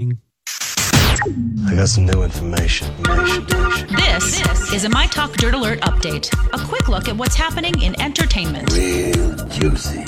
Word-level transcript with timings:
I 0.00 1.74
got 1.74 1.88
some 1.88 2.06
new 2.06 2.22
information. 2.22 2.86
information, 2.98 3.42
information. 3.42 3.88
This 3.96 4.72
is 4.72 4.84
a 4.84 4.88
My 4.88 5.06
Talk 5.06 5.32
Dirt 5.32 5.54
Alert 5.54 5.80
update. 5.80 6.32
A 6.52 6.64
quick 6.68 6.77
look 6.88 7.08
at 7.08 7.16
what's 7.16 7.34
happening 7.34 7.80
in 7.82 8.00
entertainment 8.00 8.72
Real 8.72 9.36
juicy. 9.48 10.02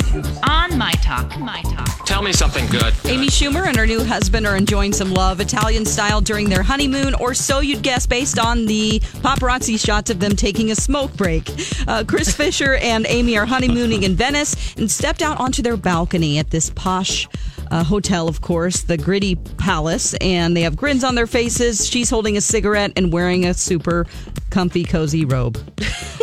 on 0.48 0.76
My 0.78 0.92
Talk. 1.02 1.38
My 1.38 1.62
Talk. 1.62 2.06
Tell 2.06 2.22
me 2.22 2.32
something 2.32 2.66
good. 2.68 2.92
Amy 3.04 3.28
Schumer 3.28 3.66
and 3.66 3.76
her 3.76 3.86
new 3.86 4.02
husband 4.02 4.46
are 4.46 4.56
enjoying 4.56 4.92
some 4.92 5.12
love 5.12 5.40
Italian 5.40 5.84
style 5.84 6.20
during 6.20 6.48
their 6.48 6.62
honeymoon, 6.62 7.14
or 7.14 7.34
so 7.34 7.60
you'd 7.60 7.82
guess 7.82 8.06
based 8.06 8.38
on 8.38 8.66
the 8.66 8.98
paparazzi 9.22 9.78
shots 9.78 10.10
of 10.10 10.18
them 10.20 10.34
taking 10.34 10.70
a 10.70 10.74
smoke 10.74 11.14
break. 11.16 11.48
Uh, 11.86 12.02
Chris 12.06 12.34
Fischer 12.36 12.76
and 12.76 13.06
Amy 13.08 13.36
are 13.36 13.46
honeymooning 13.46 14.02
in 14.02 14.14
Venice 14.14 14.74
and 14.76 14.90
stepped 14.90 15.22
out 15.22 15.38
onto 15.38 15.62
their 15.62 15.76
balcony 15.76 16.38
at 16.38 16.50
this 16.50 16.70
posh 16.70 17.28
uh, 17.70 17.84
hotel, 17.84 18.26
of 18.26 18.40
course, 18.40 18.82
the 18.82 18.96
Gritti 18.96 19.36
Palace, 19.56 20.14
and 20.14 20.56
they 20.56 20.62
have 20.62 20.76
grins 20.76 21.04
on 21.04 21.14
their 21.14 21.28
faces. 21.28 21.86
She's 21.88 22.10
holding 22.10 22.36
a 22.36 22.40
cigarette 22.40 22.92
and 22.96 23.12
wearing 23.12 23.46
a 23.46 23.54
super 23.54 24.06
comfy, 24.50 24.82
cozy 24.82 25.24
robe. 25.24 25.56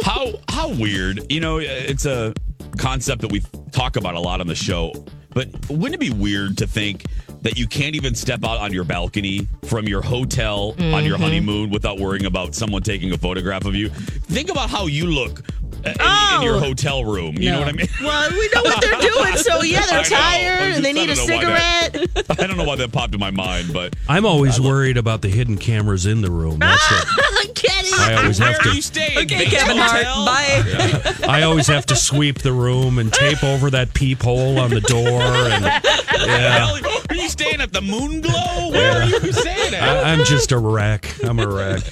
how 0.03 0.33
how 0.57 0.69
weird 0.69 1.31
you 1.31 1.39
know 1.39 1.57
it's 1.61 2.05
a 2.05 2.33
concept 2.77 3.21
that 3.21 3.31
we 3.31 3.41
talk 3.71 3.95
about 3.95 4.15
a 4.15 4.19
lot 4.19 4.41
on 4.41 4.47
the 4.47 4.55
show 4.55 4.91
but 5.33 5.47
wouldn't 5.69 5.93
it 5.95 5.99
be 5.99 6.09
weird 6.09 6.57
to 6.57 6.65
think 6.65 7.05
that 7.43 7.57
you 7.59 7.67
can't 7.67 7.95
even 7.95 8.15
step 8.15 8.43
out 8.43 8.57
on 8.57 8.73
your 8.73 8.83
balcony 8.83 9.47
from 9.65 9.87
your 9.87 10.01
hotel 10.01 10.73
on 10.79 11.05
your 11.05 11.17
honeymoon 11.19 11.69
without 11.69 11.99
worrying 11.99 12.25
about 12.25 12.55
someone 12.55 12.81
taking 12.81 13.11
a 13.13 13.17
photograph 13.17 13.65
of 13.65 13.75
you 13.75 13.89
think 13.89 14.49
about 14.49 14.67
how 14.69 14.87
you 14.87 15.05
look 15.05 15.41
uh, 15.85 15.89
in, 15.89 16.37
in 16.37 16.41
your 16.41 16.55
Oh. 16.55 16.59
hotel 16.59 17.05
room 17.05 17.35
you 17.37 17.51
know 17.51 17.59
what 17.59 17.67
i 17.67 17.71
mean 17.71 17.87
Well, 18.01 18.31
we 18.31 18.49
know 18.55 18.63
what 18.63 18.81
they're 18.81 18.99
doing, 18.99 19.35
so 19.37 19.61
yeah, 19.61 19.85
they're 19.85 20.03
tired 20.03 20.59
I 20.59 20.75
and 20.75 20.83
they 20.83 20.91
need 20.91 21.09
a 21.11 21.13
just- 21.15 21.29
I 21.29 21.39
don't 21.39 21.43
know 21.43 21.49
why 21.51 21.89
cigarette. 21.93 22.25
i 22.41 22.47
don't 22.47 22.57
know 22.57 22.63
why 22.63 22.75
that 22.77 22.91
popped 22.91 23.13
in 23.13 23.19
my 23.19 23.29
mind 23.31 23.71
but 23.73 23.95
I'm 24.09 24.25
always 24.25 24.59
worried 24.59 24.97
about 24.97 25.21
the 25.21 25.29
hidden 25.29 25.57
cameras 25.57 26.07
in 26.07 26.21
the 26.21 26.31
room. 26.31 26.57
That's 26.59 26.91
what 26.91 27.53
Kenny. 27.55 27.76
I 28.07 28.21
always 28.21 28.37
have 28.37 28.59
to. 28.59 28.69
Okay, 28.69 29.45
Kevin 29.45 29.77
Hart. 29.77 30.05
Hotel? 30.05 30.25
Bye. 30.25 31.27
I 31.27 31.43
always 31.43 31.67
have 31.67 31.85
to 31.87 31.95
sweep 31.95 32.39
the 32.39 32.53
room 32.53 32.99
and 32.99 33.11
tape 33.11 33.43
over 33.43 33.69
that 33.71 33.93
peephole 33.93 34.59
on 34.59 34.69
the 34.69 34.81
door. 34.81 35.21
And 35.21 35.63
yeah, 36.25 36.79
are 37.09 37.15
you 37.15 37.29
staying 37.29 37.61
at 37.61 37.73
the 37.73 37.81
moon 37.81 38.21
glow 38.21 38.71
where 38.71 39.01
are 39.01 39.05
you 39.05 39.31
staying 39.31 39.73
at 39.73 39.83
I, 39.83 40.13
I'm 40.13 40.25
just 40.25 40.51
a 40.51 40.57
wreck. 40.57 41.13
I'm 41.23 41.39
a 41.39 41.47
wreck. 41.47 41.83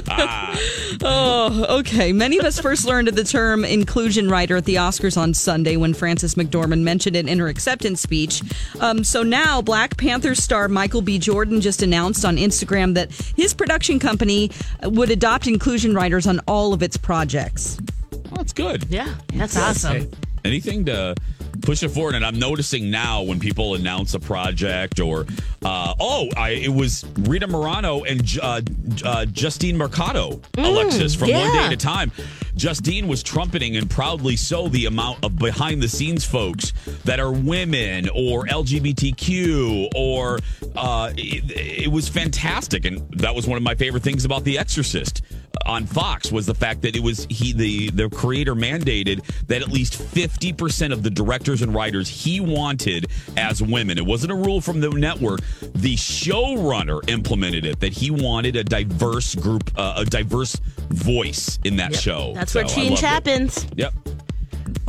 Oh, 1.02 1.78
okay. 1.78 2.12
Many 2.12 2.38
of 2.38 2.44
us 2.44 2.60
first 2.60 2.84
learned 2.84 3.08
of 3.08 3.16
the 3.16 3.24
term 3.24 3.64
inclusion 3.64 4.28
rider 4.28 4.56
at 4.56 4.66
the 4.66 4.74
Oscars 4.74 5.16
on 5.16 5.32
Sunday 5.32 5.76
when 5.76 5.94
Frances 5.94 6.34
McDormand 6.34 6.82
mentioned 6.82 7.16
it 7.16 7.26
in 7.26 7.38
her 7.38 7.48
acceptance 7.48 8.02
speech. 8.02 8.42
Um, 8.80 9.02
so 9.02 9.22
now, 9.22 9.62
Black 9.62 9.96
Panther 9.96 10.34
star 10.34 10.68
Michael 10.68 11.00
B. 11.00 11.18
Jordan 11.18 11.60
just 11.60 11.82
announced 11.82 12.24
on 12.24 12.36
Instagram 12.36 12.94
that 12.94 13.10
his 13.34 13.54
production 13.54 13.98
company 13.98 14.50
would 14.90 15.10
adopt 15.10 15.46
inclusion 15.46 15.94
riders 15.94 16.26
on 16.26 16.40
all 16.46 16.72
of 16.72 16.82
its 16.82 16.96
projects. 16.96 17.78
Well, 18.12 18.22
that's 18.36 18.52
good 18.52 18.84
Yeah, 18.88 19.14
that's 19.34 19.56
awesome. 19.56 20.10
anything 20.44 20.84
to 20.86 21.14
push 21.62 21.82
it 21.82 21.90
forward. 21.90 22.14
And 22.14 22.24
I'm 22.24 22.38
noticing 22.38 22.90
now 22.90 23.22
when 23.22 23.38
people 23.38 23.74
announce 23.74 24.14
a 24.14 24.20
project 24.20 25.00
or, 25.00 25.26
uh, 25.64 25.94
oh, 25.98 26.28
I, 26.36 26.50
it 26.50 26.72
was 26.72 27.04
Rita 27.20 27.46
Moreno 27.46 28.04
and 28.04 28.22
uh, 28.42 28.60
uh, 29.04 29.26
Justina 29.34 29.78
Machado, 29.78 30.40
Alexis 30.56 31.14
from 31.14 31.30
One 31.32 31.52
Day 31.52 31.58
at 31.58 31.72
a 31.72 31.76
Time. 31.76 32.12
Justina 32.56 33.06
was 33.06 33.22
trumpeting 33.22 33.76
and 33.76 33.88
proudly 33.88 34.36
so 34.36 34.68
the 34.68 34.86
amount 34.86 35.24
of 35.24 35.36
behind 35.36 35.82
the 35.82 35.88
scenes 35.88 36.24
folks 36.24 36.72
that 37.04 37.20
are 37.20 37.32
women 37.32 38.08
or 38.10 38.46
LGBTQ 38.46 39.90
or 39.94 40.38
uh, 40.76 41.12
it, 41.16 41.84
it 41.84 41.88
was 41.88 42.08
fantastic. 42.08 42.84
And 42.84 43.10
that 43.18 43.34
was 43.34 43.46
one 43.46 43.56
of 43.56 43.62
my 43.62 43.74
favorite 43.74 44.02
things 44.02 44.24
about 44.24 44.44
The 44.44 44.58
Exorcist 44.58 45.22
on 45.66 45.86
Fox 45.86 46.30
was 46.32 46.46
the 46.46 46.54
fact 46.54 46.82
that 46.82 46.96
it 46.96 47.02
was 47.02 47.26
he 47.28 47.52
the 47.52 47.90
the 47.90 48.08
creator 48.10 48.54
mandated 48.54 49.22
that 49.48 49.62
at 49.62 49.68
least 49.68 49.94
50% 49.94 50.92
of 50.92 51.02
the 51.02 51.10
directors 51.10 51.62
and 51.62 51.74
writers 51.74 52.08
he 52.08 52.40
wanted 52.40 53.06
as 53.36 53.62
women. 53.62 53.98
It 53.98 54.06
wasn't 54.06 54.32
a 54.32 54.36
rule 54.36 54.60
from 54.60 54.80
the 54.80 54.90
network. 54.90 55.40
The 55.74 55.96
showrunner 55.96 57.08
implemented 57.10 57.64
it 57.64 57.80
that 57.80 57.92
he 57.92 58.10
wanted 58.10 58.56
a 58.56 58.64
diverse 58.64 59.34
group 59.34 59.70
uh, 59.76 59.94
a 59.98 60.04
diverse 60.04 60.56
voice 60.90 61.58
in 61.64 61.76
that 61.76 61.94
show. 61.94 62.32
That's 62.34 62.52
So 62.52 62.60
where 62.60 62.68
change 62.68 63.02
loved 63.02 63.02
it. 63.02 63.06
happens. 63.06 63.66
Yep. 63.76 63.92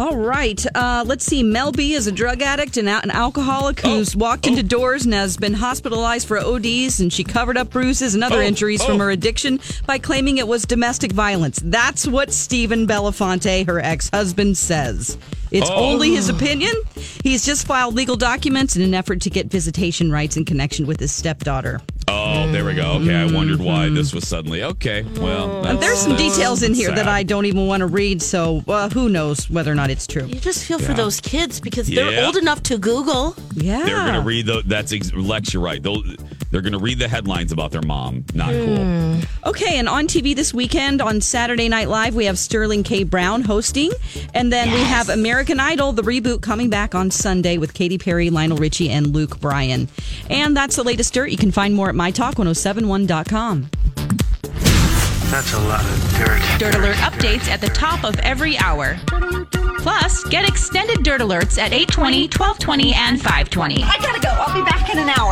All 0.02 0.18
right. 0.18 0.66
Uh, 0.74 1.04
let's 1.06 1.24
see. 1.24 1.44
Mel 1.44 1.72
B 1.72 1.94
is 1.94 2.08
a 2.08 2.12
drug 2.12 2.42
addict 2.42 2.76
and 2.78 2.90
an 2.90 3.12
alcoholic 3.12 3.82
who's 3.82 4.16
walked 4.16 4.48
into 4.48 4.64
doors 4.64 5.06
and 5.06 5.14
has 5.14 5.38
been 5.38 5.54
hospitalized 5.54 6.28
for 6.28 6.40
ODs, 6.40 7.00
and 7.00 7.14
she 7.14 7.24
covered 7.24 7.56
up 7.56 7.70
bruises 7.70 8.16
and 8.16 8.24
other 8.24 8.38
Oh, 8.38 8.42
injuries 8.42 8.84
from 8.84 8.96
oh. 8.96 9.04
her 9.04 9.12
addiction 9.12 9.60
by 9.86 10.00
claiming 10.00 10.40
it 10.40 10.48
was 10.48 10.64
domestic 10.64 11.12
violence. 11.12 11.62
That's 11.64 12.08
what 12.08 12.34
Stephen 12.34 12.88
Belafonte, 12.88 13.68
her 13.68 13.80
ex 13.80 14.10
husband, 14.10 14.58
says. 14.58 15.20
It's 15.52 15.70
Oh. 15.70 15.76
only 15.76 16.16
his 16.16 16.30
opinion. 16.30 16.74
He's 17.24 17.46
just 17.46 17.68
filed 17.68 17.94
legal 17.94 18.16
documents 18.16 18.76
in 18.76 18.82
an 18.82 18.96
effort 18.96 19.22
to 19.22 19.30
get 19.30 19.52
visitation 19.52 20.12
rights 20.12 20.36
in 20.36 20.46
connection 20.46 20.88
with 20.88 21.00
his 21.00 21.12
stepdaughter. 21.12 21.80
There 22.52 22.66
we 22.66 22.74
go. 22.76 22.94
Okay, 23.02 23.16
I 23.16 23.26
wondered 23.26 23.60
why 23.60 23.90
this 23.90 24.14
was 24.14 24.28
suddenly 24.28 24.64
okay. 24.64 25.04
Well, 25.20 25.62
that's- 25.62 25.80
there's 25.80 26.00
some 26.00 26.12
that's 26.12 26.22
details 26.36 26.64
in 26.64 26.74
here 26.74 26.90
that 26.90 26.98
sad. 27.06 27.08
I 27.08 27.24
don't 27.24 27.46
even 27.46 27.68
want 27.68 27.82
to 27.82 27.88
read, 27.88 28.22
so 28.22 28.64
uh, 28.68 28.90
who 28.90 29.10
knows 29.10 29.50
whether 29.50 29.72
or 29.72 29.76
not 29.76 29.90
it's 29.90 30.06
true. 30.06 30.26
You 30.26 30.40
just 30.40 30.66
feel 30.66 30.78
for 30.80 30.94
those 30.94 31.20
kids 31.22 31.60
because 31.60 31.88
they're 31.88 32.12
Yeah. 32.12 32.26
old 32.26 32.36
enough 32.38 32.62
to 32.64 32.78
Google. 32.78 33.36
Yeah. 33.56 33.84
They're 33.86 33.96
going 33.96 34.14
to 34.16 34.22
read 34.22 34.46
the. 34.46 34.62
That's 34.66 34.92
ex- 34.94 35.14
Lex. 35.14 35.54
You're 35.54 35.64
right. 35.64 35.82
They'll. 35.82 36.04
They're 36.52 36.62
going 36.62 36.74
to 36.74 36.80
read 36.80 37.00
the 37.00 37.08
headlines 37.08 37.54
about 37.54 37.72
their 37.72 37.82
mom. 37.82 38.26
Not 38.34 38.52
cool. 38.52 39.22
Okay, 39.44 39.80
and 39.80 39.90
on 39.90 40.08
TV 40.08 40.36
this 40.36 40.54
weekend 40.54 41.02
on 41.02 41.20
Saturday 41.20 41.68
Night 41.68 41.90
Live, 41.90 42.14
we 42.14 42.26
have 42.26 42.38
Sterling 42.38 42.84
K. 42.84 43.04
Brown 43.04 43.42
hosting. 43.42 43.92
And 44.36 44.54
then 44.54 44.72
we 44.72 44.82
have 44.82 45.10
American 45.10 45.60
Idol, 45.60 45.94
the 45.94 46.04
reboot, 46.04 46.42
coming 46.42 46.70
back 46.70 46.94
on 46.94 47.10
Sunday 47.10 47.58
with 47.58 47.74
Katy 47.74 47.98
Perry, 47.98 48.30
Lionel 48.30 48.58
Richie, 48.58 48.90
and 48.90 49.08
Luke 49.08 49.40
Bryan. 49.40 49.88
And 50.30 50.56
that's 50.56 50.76
the 50.76 50.84
latest 50.84 51.14
dirt. 51.14 51.32
You 51.32 51.38
can 51.38 51.52
find 51.52 51.74
more 51.74 51.90
at 51.90 51.96
mytalk1071.com. 51.96 53.70
That's 55.32 55.54
a 55.54 55.60
lot 55.62 55.86
of 55.86 56.16
dirt. 56.18 56.60
Dirt 56.60 56.76
Alert 56.76 56.98
updates 56.98 57.48
at 57.48 57.62
the 57.62 57.70
top 57.70 58.04
of 58.04 58.20
every 58.20 58.58
hour. 58.58 59.00
Plus, 59.80 60.24
get 60.26 60.48
extended 60.48 61.04
Dirt 61.04 61.22
Alerts 61.22 61.58
at 61.58 61.74
820, 61.74 62.28
1220, 62.28 62.94
and 62.94 63.18
520. 63.20 63.82
I 63.84 63.98
gotta 64.00 64.22
go. 64.22 64.30
I'll 64.30 64.54
be 64.54 64.62
back 64.64 64.94
in 64.94 65.00
an 65.00 65.10
hour. 65.10 65.30